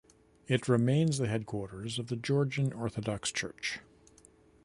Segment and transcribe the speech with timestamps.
[0.47, 3.81] It remains the headquarters of the Georgian Orthodox Church.